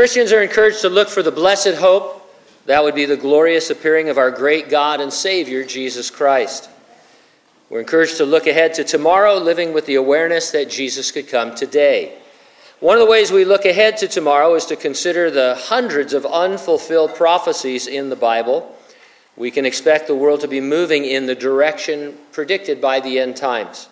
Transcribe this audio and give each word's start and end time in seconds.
Christians 0.00 0.32
are 0.32 0.40
encouraged 0.40 0.80
to 0.80 0.88
look 0.88 1.10
for 1.10 1.22
the 1.22 1.30
blessed 1.30 1.74
hope. 1.74 2.26
That 2.64 2.82
would 2.82 2.94
be 2.94 3.04
the 3.04 3.18
glorious 3.18 3.68
appearing 3.68 4.08
of 4.08 4.16
our 4.16 4.30
great 4.30 4.70
God 4.70 4.98
and 4.98 5.12
Savior, 5.12 5.62
Jesus 5.62 6.08
Christ. 6.08 6.70
We're 7.68 7.80
encouraged 7.80 8.16
to 8.16 8.24
look 8.24 8.46
ahead 8.46 8.72
to 8.76 8.84
tomorrow, 8.84 9.36
living 9.36 9.74
with 9.74 9.84
the 9.84 9.96
awareness 9.96 10.52
that 10.52 10.70
Jesus 10.70 11.10
could 11.10 11.28
come 11.28 11.54
today. 11.54 12.16
One 12.80 12.96
of 12.96 13.04
the 13.04 13.10
ways 13.10 13.30
we 13.30 13.44
look 13.44 13.66
ahead 13.66 13.98
to 13.98 14.08
tomorrow 14.08 14.54
is 14.54 14.64
to 14.66 14.76
consider 14.76 15.30
the 15.30 15.56
hundreds 15.58 16.14
of 16.14 16.24
unfulfilled 16.24 17.14
prophecies 17.14 17.86
in 17.86 18.08
the 18.08 18.16
Bible. 18.16 18.74
We 19.36 19.50
can 19.50 19.66
expect 19.66 20.06
the 20.06 20.14
world 20.14 20.40
to 20.40 20.48
be 20.48 20.62
moving 20.62 21.04
in 21.04 21.26
the 21.26 21.34
direction 21.34 22.16
predicted 22.32 22.80
by 22.80 23.00
the 23.00 23.18
end 23.18 23.36
times. 23.36 23.90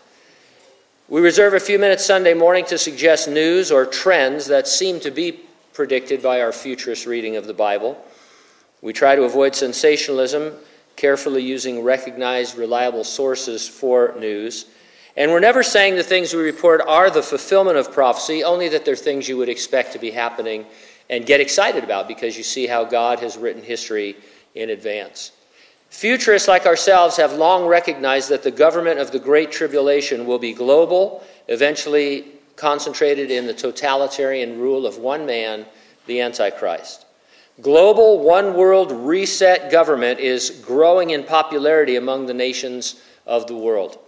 We 1.11 1.21
reserve 1.21 1.53
a 1.53 1.61
few 1.61 1.79
minutes 1.79 2.07
Sunday 2.07 2.33
morning 2.33 2.65
to 2.65 2.79
suggest 2.79 3.29
news 3.29 3.71
or 3.71 3.85
trends 3.85 4.47
that 4.47 4.67
seem 4.67 5.01
to 5.01 5.11
be 5.11 5.41
predicted 5.79 6.21
by 6.21 6.41
our 6.41 6.51
futurist 6.51 7.07
reading 7.07 7.37
of 7.37 7.47
the 7.47 7.55
Bible. 7.55 7.97
We 8.83 8.93
try 8.93 9.15
to 9.15 9.23
avoid 9.23 9.55
sensationalism, 9.55 10.55
carefully 10.97 11.41
using 11.41 11.85
recognized, 11.85 12.59
reliable 12.59 13.05
sources 13.05 13.69
for 13.69 14.13
news. 14.19 14.67
And 15.17 15.31
we're 15.31 15.39
never 15.39 15.63
saying 15.63 15.95
the 15.95 16.03
things 16.03 16.35
we 16.35 16.43
report 16.43 16.81
are 16.81 17.11
the 17.11 17.23
fulfillment 17.23 17.77
of 17.77 17.93
prophecy, 17.93 18.43
only 18.43 18.69
that 18.71 18.85
they're 18.85 18.97
things 18.97 19.29
you 19.29 19.37
would 19.37 19.49
expect 19.49 19.93
to 19.93 20.01
be 20.01 20.11
happening 20.11 20.67
and 21.09 21.25
get 21.25 21.41
excited 21.41 21.85
about 21.85 22.09
because 22.09 22.37
you 22.37 22.43
see 22.43 22.67
how 22.67 22.83
God 22.83 23.21
has 23.21 23.37
written 23.37 23.63
history 23.63 24.17
in 24.57 24.71
advance. 24.71 25.31
Futurists 25.91 26.49
like 26.49 26.67
ourselves 26.67 27.17
have 27.19 27.35
long 27.35 27.67
recognized 27.69 28.31
that 28.31 28.43
the 28.43 28.51
government 28.51 28.99
of 28.99 29.13
the 29.13 29.21
Great 29.21 29.53
Tribulation 29.53 30.27
will 30.27 30.41
be 30.41 30.53
global, 30.53 31.23
eventually 31.47 32.33
concentrated 32.59 33.31
in 33.31 33.47
the 33.47 33.55
totalitarian 33.55 34.59
rule 34.59 34.87
of 34.87 34.99
one 34.99 35.25
man, 35.25 35.65
the 36.07 36.21
Antichrist. 36.21 37.07
Global 37.61 38.21
one 38.21 38.55
world 38.55 38.93
reset 38.93 39.71
government 39.71 40.21
is 40.21 40.51
growing 40.65 41.11
in 41.11 41.25
popularity 41.25 41.97
among 41.97 42.27
the 42.27 42.35
nations 42.35 43.01
of 43.27 43.47
the 43.47 43.57
world. 43.57 43.99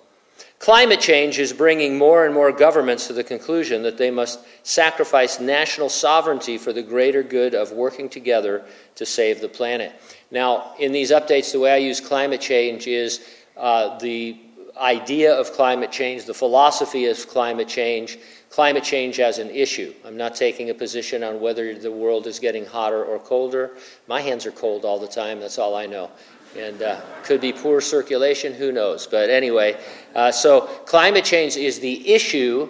Climate 0.58 1.00
change 1.00 1.38
is 1.38 1.54
bringing 1.54 1.96
more 1.96 2.26
and 2.26 2.34
more 2.34 2.52
governments 2.52 3.06
to 3.06 3.14
the 3.14 3.24
conclusion 3.24 3.82
that 3.82 3.96
they 3.96 4.10
must 4.10 4.40
sacrifice 4.62 5.40
national 5.40 5.88
sovereignty 5.88 6.58
for 6.58 6.72
the 6.72 6.82
greater 6.82 7.22
good 7.22 7.54
of 7.54 7.72
working 7.72 8.10
together 8.10 8.62
to 8.94 9.06
save 9.06 9.40
the 9.40 9.48
planet. 9.48 9.92
Now, 10.30 10.74
in 10.78 10.92
these 10.92 11.12
updates, 11.12 11.52
the 11.52 11.60
way 11.60 11.72
I 11.72 11.78
use 11.78 11.98
climate 11.98 12.42
change 12.42 12.86
is 12.86 13.26
uh, 13.56 13.98
the 13.98 14.38
idea 14.78 15.32
of 15.34 15.52
climate 15.52 15.92
change, 15.92 16.24
the 16.24 16.34
philosophy 16.34 17.06
of 17.06 17.26
climate 17.28 17.68
change, 17.68 18.18
climate 18.50 18.84
change 18.84 19.20
as 19.20 19.38
an 19.38 19.48
issue. 19.50 19.94
I'm 20.04 20.16
not 20.16 20.34
taking 20.34 20.70
a 20.70 20.74
position 20.74 21.24
on 21.24 21.40
whether 21.40 21.74
the 21.78 21.90
world 21.90 22.26
is 22.26 22.38
getting 22.38 22.66
hotter 22.66 23.04
or 23.04 23.18
colder. 23.18 23.70
My 24.06 24.20
hands 24.20 24.44
are 24.44 24.52
cold 24.52 24.84
all 24.84 24.98
the 24.98 25.08
time, 25.08 25.40
that's 25.40 25.58
all 25.58 25.74
I 25.74 25.86
know 25.86 26.10
and 26.56 26.82
uh, 26.82 27.00
could 27.22 27.40
be 27.40 27.52
poor 27.52 27.80
circulation, 27.80 28.52
who 28.52 28.72
knows. 28.72 29.06
But 29.06 29.30
anyway, 29.30 29.78
uh, 30.14 30.32
so 30.32 30.62
climate 30.84 31.24
change 31.24 31.56
is 31.56 31.78
the 31.78 32.12
issue 32.12 32.68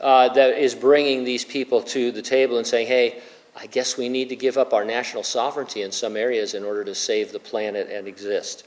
uh, 0.00 0.28
that 0.30 0.58
is 0.58 0.74
bringing 0.74 1.24
these 1.24 1.44
people 1.44 1.82
to 1.82 2.10
the 2.10 2.22
table 2.22 2.58
and 2.58 2.66
saying, 2.66 2.86
hey, 2.86 3.20
I 3.56 3.66
guess 3.66 3.96
we 3.96 4.08
need 4.08 4.28
to 4.30 4.36
give 4.36 4.56
up 4.56 4.72
our 4.72 4.84
national 4.84 5.22
sovereignty 5.22 5.82
in 5.82 5.92
some 5.92 6.16
areas 6.16 6.54
in 6.54 6.64
order 6.64 6.84
to 6.84 6.94
save 6.94 7.32
the 7.32 7.38
planet 7.38 7.88
and 7.90 8.06
exist. 8.08 8.64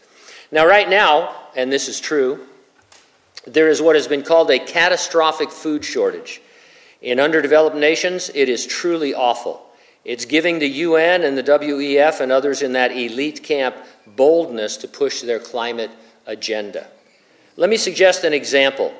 Now, 0.52 0.68
right 0.68 0.90
now, 0.90 1.36
and 1.56 1.72
this 1.72 1.90
is 1.90 2.00
true, 2.00 2.46
there 3.46 3.70
is 3.70 3.82
what 3.82 3.96
has 3.96 4.08
been 4.08 4.24
called 4.24 4.52
a 4.52 4.60
catastrophic 4.60 5.50
food 5.50 5.84
shortage. 5.84 6.42
In 7.04 7.20
underdeveloped 7.20 7.76
nations, 7.76 8.32
it 8.34 8.48
is 8.48 8.66
truly 8.66 9.14
awful. 9.14 9.70
It's 10.06 10.24
giving 10.24 10.60
the 10.60 10.68
UN 10.68 11.24
and 11.24 11.38
the 11.38 11.44
WEF 11.44 12.22
and 12.22 12.32
others 12.32 12.62
in 12.62 12.74
that 12.74 12.92
elite 12.92 13.44
camp 13.44 13.76
boldness 14.08 14.78
to 14.78 14.88
push 14.88 15.22
their 15.22 15.40
climate 15.40 15.92
agenda. 16.26 16.88
Let 17.58 17.70
me 17.70 17.78
suggest 17.78 18.24
an 18.24 18.34
example. 18.34 18.94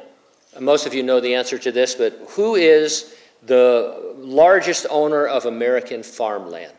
Most 0.60 0.86
of 0.86 0.94
you 0.94 1.02
know 1.02 1.22
the 1.22 1.34
answer 1.34 1.58
to 1.58 1.72
this, 1.72 1.96
but 1.96 2.14
who 2.32 2.56
is 2.56 3.16
the 3.46 4.14
largest 4.18 4.86
owner 4.90 5.26
of 5.26 5.46
American 5.46 6.04
farmland? 6.04 6.74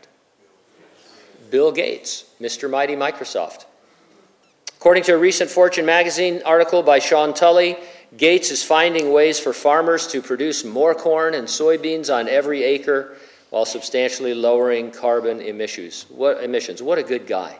Bill 1.49 1.71
Gates, 1.71 2.25
Mr. 2.39 2.69
Mighty 2.69 2.95
Microsoft. 2.95 3.65
According 4.77 5.03
to 5.03 5.15
a 5.15 5.17
recent 5.17 5.49
Fortune 5.49 5.85
magazine 5.85 6.41
article 6.45 6.83
by 6.83 6.99
Shawn 6.99 7.33
Tully, 7.33 7.77
Gates 8.17 8.51
is 8.51 8.63
finding 8.63 9.11
ways 9.11 9.39
for 9.39 9.51
farmers 9.51 10.07
to 10.07 10.21
produce 10.21 10.63
more 10.63 10.95
corn 10.95 11.33
and 11.33 11.47
soybeans 11.47 12.13
on 12.13 12.29
every 12.29 12.63
acre 12.63 13.17
while 13.49 13.65
substantially 13.65 14.33
lowering 14.33 14.91
carbon 14.91 15.41
emissions. 15.41 16.05
What 16.09 16.43
emissions? 16.43 16.81
What 16.81 16.97
a 16.97 17.03
good 17.03 17.27
guy. 17.27 17.57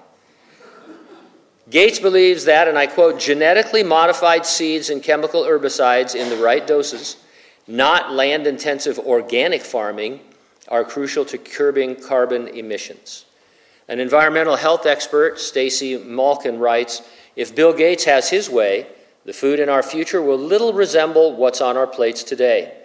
Gates 1.70 2.00
believes 2.00 2.46
that, 2.46 2.68
and 2.68 2.78
I 2.78 2.86
quote, 2.86 3.20
genetically 3.20 3.82
modified 3.82 4.46
seeds 4.46 4.90
and 4.90 5.02
chemical 5.02 5.44
herbicides 5.44 6.14
in 6.14 6.30
the 6.30 6.38
right 6.38 6.66
doses, 6.66 7.18
not 7.68 8.14
land 8.14 8.46
intensive 8.46 9.00
organic 9.00 9.62
farming, 9.62 10.20
are 10.68 10.84
crucial 10.84 11.26
to 11.26 11.38
curbing 11.38 11.96
carbon 11.96 12.48
emissions. 12.50 13.26
An 13.88 14.00
environmental 14.00 14.56
health 14.56 14.86
expert, 14.86 15.40
Stacy 15.40 15.98
Malkan, 15.98 16.60
writes 16.60 17.02
If 17.36 17.56
Bill 17.56 17.74
Gates 17.74 18.06
has 18.06 18.30
his 18.30 18.50
way, 18.50 18.88
the 19.26 19.34
food 19.34 19.60
in 19.60 19.70
our 19.70 19.84
future 19.84 20.22
will 20.22 20.38
little 20.38 20.72
resemble 20.72 21.36
what's 21.36 21.60
on 21.60 21.76
our 21.76 21.88
plates 21.88 22.24
today. 22.24 22.78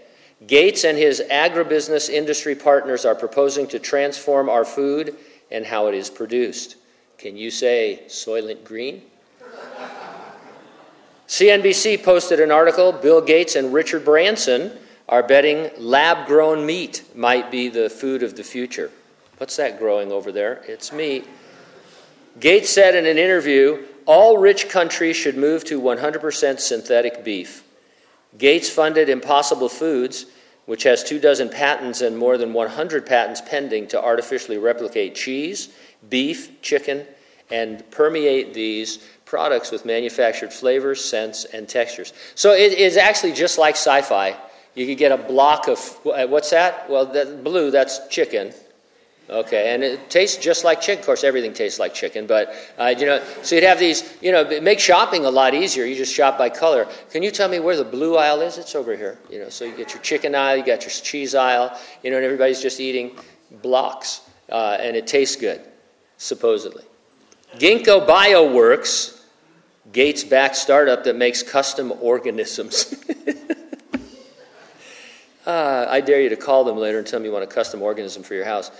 Gates 0.46 0.84
and 0.84 0.96
his 0.96 1.22
agribusiness 1.30 2.08
industry 2.08 2.54
partners 2.54 3.04
are 3.04 3.14
proposing 3.14 3.66
to 3.68 3.78
transform 3.78 4.48
our 4.48 4.64
food 4.64 5.16
and 5.50 5.66
how 5.66 5.86
it 5.86 5.94
is 5.94 6.08
produced. 6.08 6.76
Can 7.18 7.36
you 7.36 7.50
say 7.50 8.04
Soylent 8.08 8.64
Green? 8.64 9.02
CNBC 11.28 12.02
posted 12.02 12.40
an 12.40 12.50
article 12.50 12.90
Bill 12.90 13.20
Gates 13.20 13.54
and 13.54 13.72
Richard 13.72 14.04
Branson 14.04 14.72
are 15.08 15.22
betting 15.22 15.70
lab 15.76 16.26
grown 16.26 16.64
meat 16.64 17.04
might 17.14 17.50
be 17.50 17.68
the 17.68 17.90
food 17.90 18.22
of 18.22 18.34
the 18.34 18.42
future. 18.42 18.90
What's 19.36 19.56
that 19.56 19.78
growing 19.78 20.10
over 20.10 20.32
there? 20.32 20.62
It's 20.66 20.92
meat. 20.92 21.28
Gates 22.40 22.70
said 22.70 22.94
in 22.94 23.06
an 23.06 23.18
interview 23.18 23.86
all 24.06 24.38
rich 24.38 24.68
countries 24.68 25.16
should 25.16 25.36
move 25.36 25.64
to 25.64 25.80
100% 25.80 26.60
synthetic 26.60 27.24
beef. 27.24 27.64
Gates 28.38 28.70
funded 28.70 29.08
Impossible 29.08 29.68
Foods, 29.68 30.26
which 30.66 30.84
has 30.84 31.02
two 31.02 31.18
dozen 31.18 31.48
patents 31.48 32.00
and 32.00 32.16
more 32.16 32.38
than 32.38 32.52
100 32.52 33.04
patents 33.04 33.40
pending 33.40 33.88
to 33.88 34.00
artificially 34.00 34.58
replicate 34.58 35.14
cheese 35.14 35.68
beef, 36.08 36.62
chicken, 36.62 37.04
and 37.50 37.88
permeate 37.90 38.54
these 38.54 38.98
products 39.24 39.70
with 39.70 39.84
manufactured 39.84 40.52
flavors, 40.52 41.04
scents, 41.04 41.44
and 41.44 41.68
textures. 41.68 42.12
So 42.34 42.52
it 42.52 42.72
is 42.74 42.96
actually 42.96 43.32
just 43.32 43.58
like 43.58 43.74
sci 43.74 44.02
fi. 44.02 44.36
You 44.74 44.86
could 44.86 44.98
get 44.98 45.12
a 45.12 45.16
block 45.16 45.68
of, 45.68 45.78
what's 46.04 46.50
that? 46.50 46.88
Well, 46.88 47.06
that 47.06 47.42
blue, 47.42 47.70
that's 47.70 48.06
chicken. 48.08 48.52
Okay, 49.30 49.72
and 49.72 49.84
it 49.84 50.10
tastes 50.10 50.36
just 50.36 50.64
like 50.64 50.80
chicken. 50.80 50.98
Of 50.98 51.06
course, 51.06 51.22
everything 51.22 51.52
tastes 51.52 51.78
like 51.78 51.94
chicken, 51.94 52.26
but 52.26 52.52
uh, 52.78 52.92
you 52.98 53.06
know, 53.06 53.22
so 53.42 53.54
you'd 53.54 53.62
have 53.62 53.78
these. 53.78 54.18
You 54.20 54.32
know, 54.32 54.60
make 54.60 54.80
shopping 54.80 55.24
a 55.24 55.30
lot 55.30 55.54
easier. 55.54 55.84
You 55.84 55.94
just 55.94 56.12
shop 56.12 56.36
by 56.36 56.48
color. 56.48 56.88
Can 57.12 57.22
you 57.22 57.30
tell 57.30 57.48
me 57.48 57.60
where 57.60 57.76
the 57.76 57.84
blue 57.84 58.16
aisle 58.16 58.40
is? 58.40 58.58
It's 58.58 58.74
over 58.74 58.96
here. 58.96 59.18
You 59.30 59.38
know, 59.38 59.48
so 59.48 59.64
you 59.64 59.76
get 59.76 59.94
your 59.94 60.02
chicken 60.02 60.34
aisle, 60.34 60.56
you 60.56 60.64
got 60.64 60.82
your 60.82 60.90
cheese 60.90 61.36
aisle. 61.36 61.78
You 62.02 62.10
know, 62.10 62.16
and 62.16 62.24
everybody's 62.24 62.60
just 62.60 62.80
eating 62.80 63.16
blocks, 63.62 64.22
uh, 64.50 64.78
and 64.80 64.96
it 64.96 65.06
tastes 65.06 65.36
good 65.36 65.60
supposedly. 66.16 66.82
Ginkgo 67.56 68.06
Bioworks, 68.06 69.22
Gates 69.92 70.22
backed 70.22 70.56
startup 70.56 71.04
that 71.04 71.16
makes 71.16 71.42
custom 71.42 71.92
organisms. 72.00 72.94
uh, 75.46 75.86
I 75.88 76.00
dare 76.00 76.20
you 76.20 76.28
to 76.28 76.36
call 76.36 76.64
them 76.64 76.76
later 76.76 76.98
and 76.98 77.06
tell 77.06 77.18
me 77.18 77.26
you 77.26 77.32
want 77.32 77.44
a 77.44 77.48
custom 77.48 77.82
organism 77.82 78.22
for 78.22 78.34
your 78.34 78.44
house. 78.44 78.70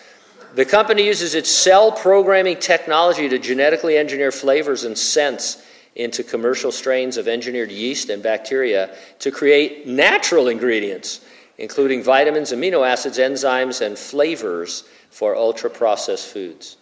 The 0.55 0.65
company 0.65 1.07
uses 1.07 1.37
its 1.37 1.51
cell 1.51 1.93
programming 1.93 2.59
technology 2.59 3.29
to 3.29 3.39
genetically 3.39 3.97
engineer 3.97 4.33
flavors 4.33 4.83
and 4.85 4.99
scents 4.99 5.63
into 5.95 6.25
commercial 6.25 6.73
strains 6.73 7.17
of 7.17 7.29
engineered 7.29 7.71
yeast 7.71 8.11
and 8.11 8.23
bacteria 8.23 8.97
to 9.21 9.31
create 9.31 9.87
natural 9.87 10.49
ingredients, 10.49 11.21
including 11.59 12.03
vitamins, 12.03 12.53
amino 12.53 12.87
acids, 12.87 13.19
enzymes, 13.19 13.85
and 13.85 13.97
flavors 13.97 14.85
for 15.11 15.37
ultra 15.37 15.71
processed 15.71 16.27
foods. 16.27 16.77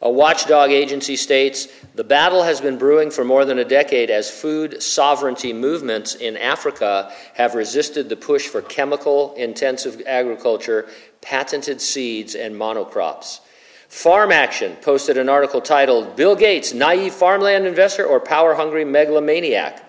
A 0.00 0.10
watchdog 0.10 0.70
agency 0.70 1.16
states 1.16 1.68
the 1.94 2.04
battle 2.04 2.42
has 2.42 2.60
been 2.60 2.78
brewing 2.78 3.10
for 3.10 3.24
more 3.24 3.44
than 3.44 3.58
a 3.58 3.64
decade 3.64 4.10
as 4.10 4.30
food 4.30 4.82
sovereignty 4.82 5.52
movements 5.52 6.14
in 6.14 6.36
Africa 6.36 7.12
have 7.34 7.54
resisted 7.54 8.08
the 8.08 8.16
push 8.16 8.46
for 8.46 8.62
chemical 8.62 9.34
intensive 9.34 10.02
agriculture, 10.06 10.88
patented 11.20 11.80
seeds, 11.80 12.34
and 12.34 12.54
monocrops. 12.54 13.40
Farm 13.88 14.32
Action 14.32 14.76
posted 14.82 15.16
an 15.16 15.28
article 15.28 15.60
titled 15.60 16.16
Bill 16.16 16.34
Gates, 16.34 16.74
Naive 16.74 17.14
Farmland 17.14 17.66
Investor 17.66 18.04
or 18.04 18.18
Power 18.18 18.54
Hungry 18.54 18.84
Megalomaniac. 18.84 19.88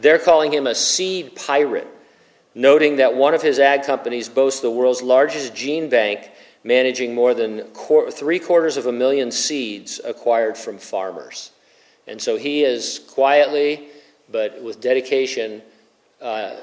They're 0.00 0.18
calling 0.18 0.52
him 0.52 0.66
a 0.66 0.74
seed 0.74 1.36
pirate, 1.36 1.86
noting 2.54 2.96
that 2.96 3.14
one 3.14 3.32
of 3.32 3.42
his 3.42 3.60
ag 3.60 3.84
companies 3.84 4.28
boasts 4.28 4.60
the 4.60 4.70
world's 4.70 5.02
largest 5.02 5.54
gene 5.54 5.88
bank 5.88 6.32
managing 6.64 7.14
more 7.14 7.34
than 7.34 7.62
three 8.10 8.38
quarters 8.38 8.76
of 8.76 8.86
a 8.86 8.92
million 8.92 9.30
seeds 9.30 10.00
acquired 10.04 10.56
from 10.56 10.78
farmers. 10.78 11.52
And 12.06 12.20
so 12.20 12.36
he 12.36 12.62
has 12.62 12.98
quietly, 12.98 13.88
but 14.30 14.62
with 14.62 14.80
dedication, 14.80 15.62
uh, 16.20 16.56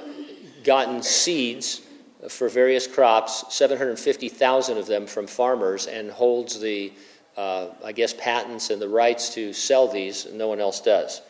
gotten 0.64 1.02
seeds 1.02 1.82
for 2.30 2.50
various 2.50 2.86
crops, 2.88 3.46
750,000 3.54 4.78
of 4.78 4.88
them 4.88 5.08
from 5.08 5.28
farmers, 5.28 5.88
and 5.88 6.12
holds 6.12 6.60
the, 6.60 6.94
uh, 7.38 7.68
I 7.84 7.92
guess, 7.92 8.14
patents 8.14 8.70
and 8.70 8.82
the 8.82 8.90
rights 8.90 9.34
to 9.36 9.54
sell 9.54 9.88
these. 9.88 10.28
No 10.32 10.48
one 10.48 10.60
else 10.60 10.82
does. 10.82 11.22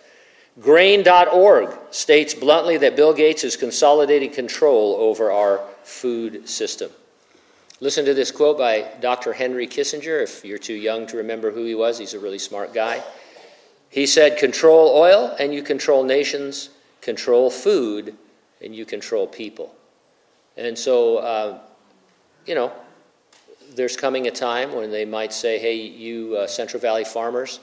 Grain.org 0.60 1.78
states 1.92 2.34
bluntly 2.34 2.78
that 2.78 2.98
Bill 2.98 3.14
Gates 3.14 3.46
is 3.46 3.56
consolidating 3.56 4.32
control 4.32 4.96
over 5.00 5.32
our 5.32 5.62
food 5.84 6.48
system. 6.48 6.92
Listen 7.81 8.06
to 8.06 8.13
this 8.13 8.30
quote 8.30 8.60
by 8.60 8.88
Dr. 9.01 9.33
Henry 9.33 9.66
Kissinger. 9.66 10.22
If 10.22 10.45
you're 10.45 10.60
too 10.60 10.75
young 10.75 11.07
to 11.07 11.18
remember 11.18 11.50
who 11.50 11.66
he 11.66 11.74
was, 11.74 11.98
he's 11.98 12.13
a 12.13 12.19
really 12.19 12.38
smart 12.38 12.75
guy. 12.75 13.04
He 13.89 14.06
said, 14.06 14.38
Control 14.38 14.95
oil 14.95 15.36
and 15.39 15.51
you 15.51 15.63
control 15.63 16.04
nations, 16.04 16.69
control 17.01 17.50
food 17.50 18.16
and 18.62 18.75
you 18.75 18.86
control 18.86 19.25
people. 19.25 19.74
And 20.57 20.78
so, 20.78 21.18
uh, 21.18 21.60
you 22.45 22.54
know, 22.54 22.72
there's 23.74 23.98
coming 23.98 24.27
a 24.27 24.31
time 24.31 24.75
when 24.75 24.92
they 24.92 25.04
might 25.04 25.34
say, 25.34 25.57
hey, 25.57 25.75
you 25.75 26.38
uh, 26.38 26.45
Central 26.45 26.80
Valley 26.80 27.04
farmers, 27.04 27.62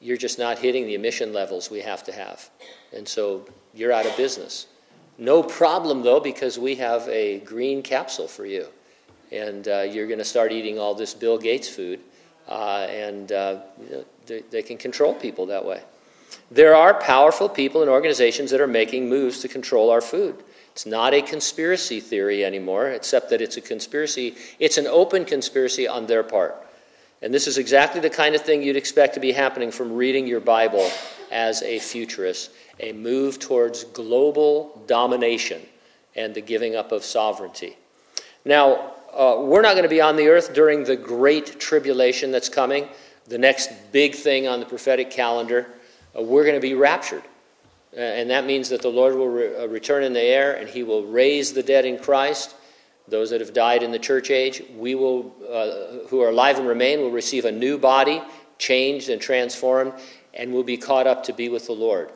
you're 0.00 0.16
just 0.16 0.36
not 0.36 0.58
hitting 0.58 0.84
the 0.84 0.96
emission 0.96 1.32
levels 1.32 1.70
we 1.70 1.80
have 1.80 2.02
to 2.04 2.12
have. 2.12 2.50
And 2.92 3.06
so 3.06 3.46
you're 3.72 3.92
out 3.92 4.04
of 4.04 4.16
business. 4.16 4.66
No 5.16 5.44
problem, 5.44 6.02
though, 6.02 6.18
because 6.18 6.58
we 6.58 6.74
have 6.74 7.08
a 7.08 7.38
green 7.40 7.82
capsule 7.82 8.26
for 8.26 8.46
you. 8.46 8.66
And 9.34 9.66
uh, 9.66 9.80
you're 9.80 10.06
going 10.06 10.18
to 10.18 10.24
start 10.24 10.52
eating 10.52 10.78
all 10.78 10.94
this 10.94 11.14
Bill 11.14 11.38
Gates 11.38 11.68
food. 11.68 12.00
Uh, 12.48 12.86
and 12.88 13.32
uh, 13.32 13.60
you 13.82 13.90
know, 13.90 14.04
they, 14.26 14.40
they 14.50 14.62
can 14.62 14.76
control 14.76 15.14
people 15.14 15.46
that 15.46 15.64
way. 15.64 15.82
There 16.50 16.74
are 16.74 16.94
powerful 16.94 17.48
people 17.48 17.82
and 17.82 17.90
organizations 17.90 18.50
that 18.50 18.60
are 18.60 18.66
making 18.66 19.08
moves 19.08 19.40
to 19.40 19.48
control 19.48 19.90
our 19.90 20.00
food. 20.00 20.42
It's 20.72 20.86
not 20.86 21.14
a 21.14 21.22
conspiracy 21.22 22.00
theory 22.00 22.44
anymore, 22.44 22.88
except 22.88 23.30
that 23.30 23.40
it's 23.40 23.56
a 23.56 23.60
conspiracy. 23.60 24.34
It's 24.58 24.76
an 24.76 24.86
open 24.86 25.24
conspiracy 25.24 25.86
on 25.88 26.06
their 26.06 26.22
part. 26.22 26.56
And 27.22 27.32
this 27.32 27.46
is 27.46 27.58
exactly 27.58 28.00
the 28.00 28.10
kind 28.10 28.34
of 28.34 28.42
thing 28.42 28.62
you'd 28.62 28.76
expect 28.76 29.14
to 29.14 29.20
be 29.20 29.32
happening 29.32 29.70
from 29.70 29.92
reading 29.92 30.26
your 30.26 30.40
Bible 30.40 30.90
as 31.30 31.62
a 31.62 31.78
futurist 31.78 32.50
a 32.80 32.92
move 32.92 33.38
towards 33.38 33.84
global 33.84 34.82
domination 34.86 35.62
and 36.16 36.34
the 36.34 36.40
giving 36.40 36.74
up 36.74 36.92
of 36.92 37.04
sovereignty. 37.04 37.76
Now, 38.44 38.94
uh, 39.14 39.40
we're 39.40 39.62
not 39.62 39.72
going 39.72 39.84
to 39.84 39.88
be 39.88 40.00
on 40.00 40.16
the 40.16 40.28
earth 40.28 40.52
during 40.54 40.84
the 40.84 40.96
great 40.96 41.60
tribulation 41.60 42.32
that's 42.32 42.48
coming, 42.48 42.88
the 43.26 43.38
next 43.38 43.70
big 43.92 44.14
thing 44.14 44.48
on 44.48 44.60
the 44.60 44.66
prophetic 44.66 45.10
calendar. 45.10 45.66
Uh, 46.16 46.22
we're 46.22 46.42
going 46.44 46.54
to 46.54 46.60
be 46.60 46.74
raptured. 46.74 47.22
Uh, 47.96 48.00
and 48.00 48.30
that 48.30 48.44
means 48.44 48.68
that 48.70 48.82
the 48.82 48.88
Lord 48.88 49.14
will 49.14 49.28
re- 49.28 49.56
uh, 49.56 49.66
return 49.68 50.02
in 50.02 50.12
the 50.12 50.20
air 50.20 50.54
and 50.54 50.68
he 50.68 50.82
will 50.82 51.04
raise 51.06 51.52
the 51.52 51.62
dead 51.62 51.84
in 51.84 51.98
Christ. 51.98 52.56
Those 53.06 53.30
that 53.30 53.40
have 53.40 53.52
died 53.52 53.82
in 53.82 53.92
the 53.92 53.98
church 53.98 54.30
age, 54.30 54.62
we 54.76 54.94
will, 54.94 55.32
uh, 55.48 56.08
who 56.08 56.20
are 56.22 56.30
alive 56.30 56.58
and 56.58 56.66
remain, 56.66 57.00
will 57.00 57.10
receive 57.10 57.44
a 57.44 57.52
new 57.52 57.78
body, 57.78 58.22
changed 58.58 59.10
and 59.10 59.20
transformed, 59.20 59.92
and 60.32 60.52
will 60.52 60.64
be 60.64 60.76
caught 60.76 61.06
up 61.06 61.24
to 61.24 61.32
be 61.32 61.48
with 61.48 61.66
the 61.66 61.72
Lord. 61.72 62.10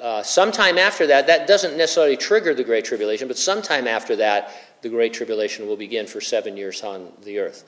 Uh, 0.00 0.22
sometime 0.22 0.78
after 0.78 1.06
that, 1.06 1.26
that 1.26 1.46
doesn't 1.46 1.76
necessarily 1.76 2.16
trigger 2.16 2.54
the 2.54 2.64
Great 2.64 2.84
Tribulation, 2.84 3.26
but 3.26 3.36
sometime 3.36 3.88
after 3.88 4.14
that, 4.16 4.52
the 4.82 4.88
Great 4.88 5.12
Tribulation 5.12 5.66
will 5.66 5.76
begin 5.76 6.06
for 6.06 6.20
seven 6.20 6.56
years 6.56 6.82
on 6.82 7.12
the 7.24 7.38
earth. 7.38 7.64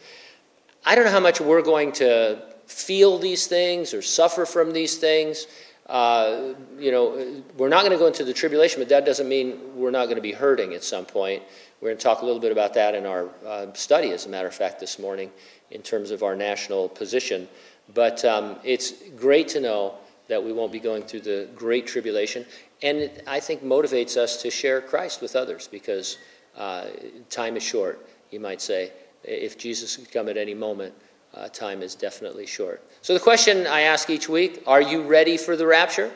I 0.85 0.95
don't 0.95 1.05
know 1.05 1.11
how 1.11 1.21
much 1.21 1.41
we're 1.41 1.63
going 1.63 1.93
to 1.93 2.43
feel 2.67 3.19
these 3.19 3.47
things 3.47 3.93
or 3.93 4.01
suffer 4.01 4.47
from 4.47 4.73
these 4.73 4.97
things. 4.97 5.47
Uh, 5.87 6.55
you 6.79 6.93
know, 6.93 7.43
we're 7.57 7.69
not 7.69 7.81
going 7.81 7.91
to 7.91 7.99
go 7.99 8.07
into 8.07 8.25
the 8.25 8.33
tribulation, 8.33 8.81
but 8.81 8.89
that 8.89 9.05
doesn't 9.05 9.29
mean 9.29 9.59
we're 9.75 9.91
not 9.91 10.05
going 10.05 10.17
to 10.17 10.23
be 10.23 10.33
hurting 10.33 10.73
at 10.73 10.85
some 10.85 11.05
point. 11.05 11.43
We're 11.81 11.89
going 11.89 11.99
to 11.99 12.03
talk 12.03 12.23
a 12.23 12.25
little 12.25 12.41
bit 12.41 12.53
about 12.53 12.75
that 12.75 12.95
in 12.95 13.07
our 13.07 13.29
uh, 13.45 13.73
study, 13.73 14.13
as 14.13 14.27
a 14.27 14.29
matter 14.29 14.47
of 14.47 14.55
fact, 14.55 14.79
this 14.79 15.01
morning, 15.01 15.33
in 15.73 15.83
terms 15.83 16.13
of 16.13 16.23
our 16.23 16.37
national 16.37 16.89
position. 16.89 17.49
But 17.93 18.25
um, 18.25 18.57
it's 18.63 18.93
great 19.17 19.49
to 19.49 19.61
know 19.61 19.95
that 20.31 20.43
we 20.43 20.53
won't 20.53 20.73
be 20.73 20.81
going 20.81 21.03
through 21.03 21.21
the 21.21 21.49
great 21.57 21.87
tribulation. 21.87 22.47
And 22.83 22.99
it, 22.99 23.25
I 23.27 23.41
think, 23.41 23.63
motivates 23.63 24.17
us 24.17 24.41
to 24.43 24.51
share 24.51 24.81
Christ 24.81 25.21
with 25.21 25.35
others 25.37 25.69
because 25.69 26.19
uh, 26.57 26.87
time 27.29 27.57
is 27.57 27.63
short, 27.63 28.07
you 28.31 28.41
might 28.41 28.63
say. 28.63 28.93
If 29.25 29.59
Jesus 29.59 29.97
could 29.97 30.11
come 30.11 30.29
at 30.29 30.37
any 30.37 30.55
moment, 30.55 30.95
uh, 31.35 31.49
time 31.49 31.83
is 31.83 31.95
definitely 31.95 32.47
short. 32.47 32.83
So, 33.03 33.13
the 33.13 33.21
question 33.21 33.67
I 33.67 33.83
ask 33.83 34.09
each 34.09 34.29
week 34.29 34.63
are 34.67 34.81
you 34.81 35.03
ready 35.03 35.37
for 35.37 35.57
the 35.57 35.67
rapture? 35.67 36.11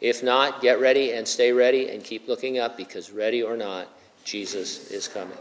If 0.00 0.22
not, 0.22 0.60
get 0.60 0.80
ready 0.80 1.12
and 1.12 1.26
stay 1.26 1.52
ready 1.52 1.90
and 1.90 2.02
keep 2.02 2.26
looking 2.28 2.58
up 2.58 2.76
because, 2.76 3.10
ready 3.10 3.42
or 3.42 3.56
not, 3.56 3.88
Jesus 4.24 4.90
is 4.90 5.06
coming. 5.08 5.38